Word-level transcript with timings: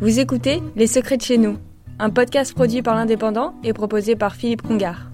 Vous 0.00 0.20
écoutez 0.20 0.62
Les 0.76 0.86
Secrets 0.86 1.16
de 1.16 1.22
chez 1.22 1.38
nous, 1.38 1.58
un 1.98 2.10
podcast 2.10 2.54
produit 2.54 2.82
par 2.82 2.94
l'Indépendant 2.94 3.56
et 3.64 3.72
proposé 3.72 4.14
par 4.14 4.36
Philippe 4.36 4.62
Congar. 4.62 5.10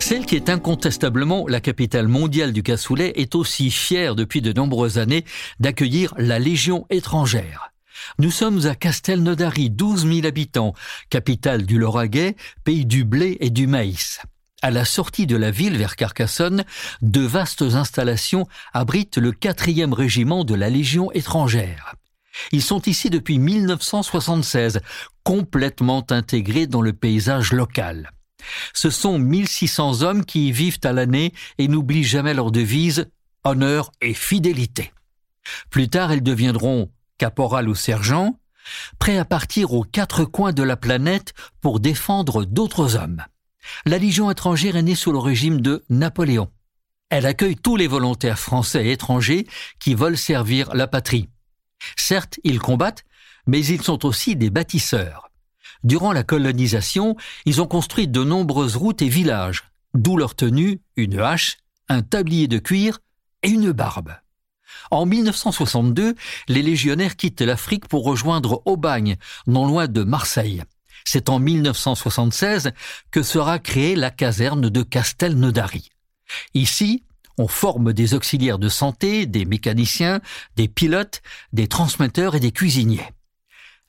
Celle 0.00 0.26
qui 0.26 0.36
est 0.36 0.50
incontestablement 0.50 1.46
la 1.48 1.62
capitale 1.62 2.08
mondiale 2.08 2.52
du 2.52 2.62
cassoulet 2.62 3.14
est 3.16 3.34
aussi 3.34 3.70
fière 3.70 4.16
depuis 4.16 4.42
de 4.42 4.52
nombreuses 4.52 4.98
années 4.98 5.24
d'accueillir 5.60 6.12
la 6.18 6.38
Légion 6.38 6.84
étrangère. 6.90 7.72
Nous 8.18 8.30
sommes 8.30 8.66
à 8.66 8.74
Castelnaudary, 8.74 9.70
12 9.70 10.06
000 10.06 10.26
habitants, 10.26 10.74
capitale 11.08 11.64
du 11.64 11.78
Lauragais, 11.78 12.36
pays 12.64 12.84
du 12.84 13.04
blé 13.04 13.38
et 13.40 13.48
du 13.48 13.66
maïs. 13.66 14.20
À 14.60 14.70
la 14.70 14.84
sortie 14.84 15.26
de 15.26 15.36
la 15.36 15.50
ville 15.50 15.78
vers 15.78 15.96
Carcassonne, 15.96 16.64
de 17.00 17.22
vastes 17.22 17.62
installations 17.62 18.46
abritent 18.74 19.16
le 19.16 19.32
quatrième 19.32 19.94
régiment 19.94 20.44
de 20.44 20.54
la 20.54 20.68
Légion 20.68 21.10
étrangère. 21.12 21.91
Ils 22.50 22.62
sont 22.62 22.82
ici 22.82 23.10
depuis 23.10 23.38
1976, 23.38 24.80
complètement 25.22 26.04
intégrés 26.10 26.66
dans 26.66 26.82
le 26.82 26.92
paysage 26.92 27.52
local. 27.52 28.10
Ce 28.74 28.90
sont 28.90 29.18
1600 29.18 30.02
hommes 30.02 30.24
qui 30.24 30.48
y 30.48 30.52
vivent 30.52 30.80
à 30.84 30.92
l'année 30.92 31.32
et 31.58 31.68
n'oublient 31.68 32.04
jamais 32.04 32.34
leur 32.34 32.50
devise 32.50 33.06
honneur 33.44 33.92
et 34.00 34.14
fidélité. 34.14 34.92
Plus 35.70 35.88
tard, 35.88 36.12
ils 36.12 36.22
deviendront 36.22 36.90
caporal 37.18 37.68
ou 37.68 37.74
sergent, 37.74 38.38
prêts 38.98 39.18
à 39.18 39.24
partir 39.24 39.72
aux 39.72 39.84
quatre 39.84 40.24
coins 40.24 40.52
de 40.52 40.62
la 40.62 40.76
planète 40.76 41.34
pour 41.60 41.80
défendre 41.80 42.44
d'autres 42.44 42.96
hommes. 42.96 43.22
La 43.86 43.98
Légion 43.98 44.30
étrangère 44.30 44.76
est 44.76 44.82
née 44.82 44.94
sous 44.94 45.12
le 45.12 45.18
régime 45.18 45.60
de 45.60 45.84
Napoléon. 45.88 46.48
Elle 47.10 47.26
accueille 47.26 47.56
tous 47.56 47.76
les 47.76 47.86
volontaires 47.86 48.38
français 48.38 48.86
et 48.86 48.92
étrangers 48.92 49.46
qui 49.78 49.94
veulent 49.94 50.18
servir 50.18 50.74
la 50.74 50.86
patrie. 50.86 51.28
Certes, 51.96 52.38
ils 52.44 52.58
combattent, 52.58 53.04
mais 53.46 53.64
ils 53.64 53.82
sont 53.82 54.06
aussi 54.06 54.36
des 54.36 54.50
bâtisseurs. 54.50 55.30
Durant 55.84 56.12
la 56.12 56.22
colonisation, 56.22 57.16
ils 57.44 57.60
ont 57.60 57.66
construit 57.66 58.08
de 58.08 58.22
nombreuses 58.22 58.76
routes 58.76 59.02
et 59.02 59.08
villages, 59.08 59.64
d'où 59.94 60.16
leur 60.16 60.34
tenue, 60.34 60.80
une 60.96 61.18
hache, 61.18 61.58
un 61.88 62.02
tablier 62.02 62.46
de 62.46 62.58
cuir 62.58 63.00
et 63.42 63.48
une 63.48 63.72
barbe. 63.72 64.14
En 64.90 65.06
1962, 65.06 66.14
les 66.48 66.62
légionnaires 66.62 67.16
quittent 67.16 67.40
l'Afrique 67.40 67.88
pour 67.88 68.04
rejoindre 68.04 68.62
Aubagne, 68.64 69.16
non 69.46 69.66
loin 69.66 69.88
de 69.88 70.02
Marseille. 70.02 70.62
C'est 71.04 71.28
en 71.28 71.38
1976 71.38 72.70
que 73.10 73.22
sera 73.22 73.58
créée 73.58 73.96
la 73.96 74.10
caserne 74.10 74.70
de 74.70 74.82
Castelnaudary. 74.82 75.90
Ici, 76.54 77.04
on 77.38 77.48
forme 77.48 77.92
des 77.92 78.14
auxiliaires 78.14 78.58
de 78.58 78.68
santé, 78.68 79.26
des 79.26 79.44
mécaniciens, 79.44 80.20
des 80.56 80.68
pilotes, 80.68 81.22
des 81.52 81.66
transmetteurs 81.66 82.34
et 82.34 82.40
des 82.40 82.52
cuisiniers. 82.52 83.08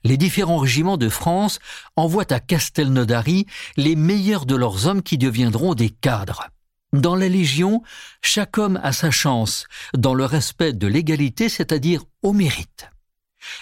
Les 0.03 0.17
différents 0.17 0.57
régiments 0.57 0.97
de 0.97 1.09
France 1.09 1.59
envoient 1.95 2.31
à 2.31 2.39
Castelnaudary 2.39 3.45
les 3.77 3.95
meilleurs 3.95 4.45
de 4.45 4.55
leurs 4.55 4.87
hommes 4.87 5.01
qui 5.01 5.17
deviendront 5.17 5.75
des 5.75 5.89
cadres. 5.89 6.49
Dans 6.91 7.15
la 7.15 7.27
Légion, 7.27 7.81
chaque 8.21 8.57
homme 8.57 8.79
a 8.83 8.91
sa 8.91 9.11
chance, 9.11 9.65
dans 9.97 10.13
le 10.13 10.25
respect 10.25 10.73
de 10.73 10.87
l'égalité, 10.87 11.49
c'est-à-dire 11.49 12.03
au 12.21 12.33
mérite. 12.33 12.89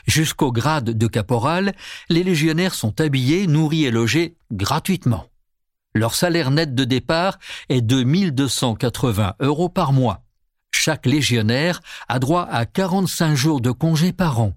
Jusqu'au 0.05 0.51
grade 0.51 0.91
de 0.91 1.07
caporal, 1.07 1.73
les 2.09 2.23
légionnaires 2.23 2.73
sont 2.73 2.99
habillés, 2.99 3.47
nourris 3.47 3.85
et 3.85 3.91
logés 3.91 4.35
gratuitement. 4.51 5.30
Leur 5.93 6.15
salaire 6.15 6.51
net 6.51 6.73
de 6.73 6.85
départ 6.85 7.37
est 7.69 7.81
de 7.81 8.03
1280 8.03 9.35
euros 9.41 9.69
par 9.69 9.91
mois. 9.91 10.23
Chaque 10.71 11.05
légionnaire 11.05 11.81
a 12.07 12.19
droit 12.19 12.47
à 12.49 12.65
45 12.65 13.35
jours 13.35 13.61
de 13.61 13.71
congé 13.71 14.13
par 14.13 14.39
an. 14.39 14.53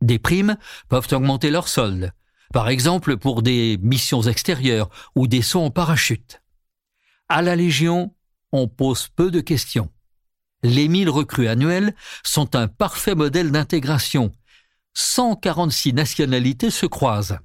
Des 0.00 0.18
primes 0.18 0.56
peuvent 0.88 1.08
augmenter 1.12 1.50
leur 1.50 1.68
solde, 1.68 2.12
par 2.52 2.68
exemple 2.68 3.16
pour 3.16 3.42
des 3.42 3.78
missions 3.82 4.22
extérieures 4.22 4.88
ou 5.16 5.26
des 5.26 5.42
sauts 5.42 5.64
en 5.64 5.70
parachute. 5.70 6.40
À 7.28 7.42
la 7.42 7.56
Légion, 7.56 8.14
on 8.52 8.68
pose 8.68 9.08
peu 9.08 9.30
de 9.30 9.40
questions. 9.40 9.90
Les 10.62 10.88
1000 10.88 11.10
recrues 11.10 11.48
annuelles 11.48 11.94
sont 12.22 12.54
un 12.54 12.68
parfait 12.68 13.14
modèle 13.14 13.50
d'intégration. 13.50 14.32
146 14.94 15.94
nationalités 15.94 16.70
se 16.70 16.86
croisent. 16.86 17.38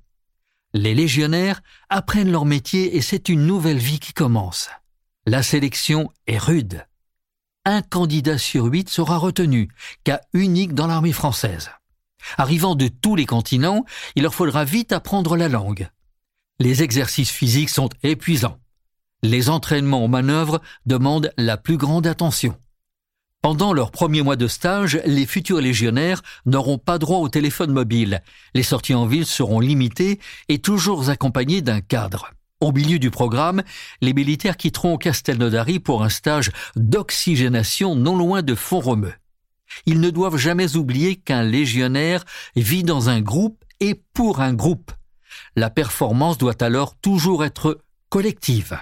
Les 0.77 0.93
légionnaires 0.93 1.61
apprennent 1.87 2.33
leur 2.33 2.43
métier 2.43 2.97
et 2.97 3.01
c'est 3.01 3.29
une 3.29 3.45
nouvelle 3.45 3.77
vie 3.77 3.99
qui 3.99 4.11
commence. 4.11 4.69
La 5.25 5.41
sélection 5.41 6.11
est 6.27 6.37
rude. 6.37 6.85
Un 7.63 7.81
candidat 7.81 8.37
sur 8.37 8.65
huit 8.65 8.89
sera 8.89 9.15
retenu, 9.15 9.69
cas 10.03 10.19
unique 10.33 10.73
dans 10.73 10.87
l'armée 10.87 11.13
française. 11.13 11.69
Arrivant 12.37 12.75
de 12.75 12.89
tous 12.89 13.15
les 13.15 13.25
continents, 13.25 13.85
il 14.17 14.23
leur 14.23 14.35
faudra 14.35 14.65
vite 14.65 14.91
apprendre 14.91 15.37
la 15.37 15.47
langue. 15.47 15.87
Les 16.59 16.83
exercices 16.83 17.31
physiques 17.31 17.69
sont 17.69 17.89
épuisants. 18.03 18.59
Les 19.23 19.47
entraînements 19.47 20.03
aux 20.03 20.09
manœuvres 20.09 20.59
demandent 20.85 21.31
la 21.37 21.55
plus 21.55 21.77
grande 21.77 22.05
attention. 22.05 22.53
Pendant 23.45 23.73
leurs 23.73 23.91
premiers 23.91 24.23
mois 24.23 24.37
de 24.37 24.47
stage, 24.47 24.99
les 25.05 25.27
futurs 25.27 25.61
légionnaires 25.61 26.23
n'auront 26.47 26.79
pas 26.79 26.97
droit 26.97 27.19
au 27.19 27.29
téléphone 27.29 27.71
mobile. 27.71 28.23
Les 28.55 28.63
sorties 28.63 28.95
en 28.95 29.05
ville 29.05 29.27
seront 29.27 29.59
limitées 29.59 30.19
et 30.49 30.57
toujours 30.57 31.11
accompagnées 31.11 31.61
d'un 31.61 31.79
cadre. 31.79 32.31
Au 32.59 32.71
milieu 32.71 32.97
du 32.97 33.11
programme, 33.11 33.61
les 34.01 34.13
militaires 34.13 34.57
quitteront 34.57 34.97
Castelnaudary 34.97 35.79
pour 35.79 36.01
un 36.01 36.09
stage 36.09 36.49
d'oxygénation 36.75 37.93
non 37.93 38.17
loin 38.17 38.41
de 38.41 38.55
Font-Romeu. 38.55 39.13
Ils 39.85 39.99
ne 39.99 40.09
doivent 40.09 40.37
jamais 40.37 40.75
oublier 40.75 41.15
qu'un 41.15 41.43
légionnaire 41.43 42.25
vit 42.55 42.83
dans 42.83 43.09
un 43.09 43.21
groupe 43.21 43.63
et 43.79 44.01
pour 44.15 44.41
un 44.41 44.55
groupe. 44.55 44.91
La 45.55 45.69
performance 45.69 46.39
doit 46.39 46.63
alors 46.63 46.97
toujours 46.97 47.45
être 47.45 47.79
collective. 48.09 48.79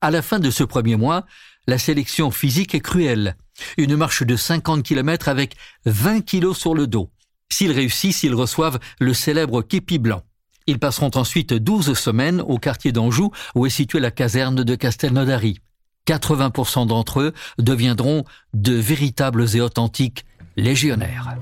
À 0.00 0.10
la 0.10 0.22
fin 0.22 0.40
de 0.40 0.50
ce 0.50 0.64
premier 0.64 0.96
mois, 0.96 1.24
la 1.68 1.78
sélection 1.78 2.32
physique 2.32 2.74
est 2.74 2.80
cruelle. 2.80 3.36
Une 3.76 3.96
marche 3.96 4.22
de 4.22 4.36
50 4.36 4.82
km 4.82 5.28
avec 5.28 5.56
20 5.84 6.20
kilos 6.22 6.58
sur 6.58 6.74
le 6.74 6.86
dos. 6.86 7.10
S'ils 7.50 7.72
réussissent, 7.72 8.22
ils 8.22 8.34
reçoivent 8.34 8.78
le 8.98 9.14
célèbre 9.14 9.62
képi 9.62 9.98
blanc. 9.98 10.22
Ils 10.66 10.78
passeront 10.78 11.10
ensuite 11.14 11.54
12 11.54 11.94
semaines 11.94 12.40
au 12.40 12.58
quartier 12.58 12.92
d'Anjou 12.92 13.30
où 13.54 13.66
est 13.66 13.70
située 13.70 14.00
la 14.00 14.10
caserne 14.10 14.64
de 14.64 14.74
Castelnaudary. 14.74 15.60
80% 16.06 16.86
d'entre 16.86 17.20
eux 17.20 17.32
deviendront 17.58 18.24
de 18.54 18.74
véritables 18.74 19.56
et 19.56 19.60
authentiques 19.60 20.24
légionnaires. 20.56 21.36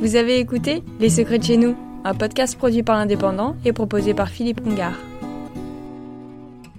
Vous 0.00 0.16
avez 0.16 0.38
écouté 0.38 0.82
Les 0.98 1.10
Secrets 1.10 1.38
de 1.38 1.44
chez 1.44 1.56
nous, 1.56 1.76
un 2.04 2.14
podcast 2.14 2.56
produit 2.56 2.82
par 2.82 2.96
l'Indépendant 2.96 3.56
et 3.64 3.72
proposé 3.72 4.14
par 4.14 4.28
Philippe 4.28 4.62
Congar. 4.62 4.94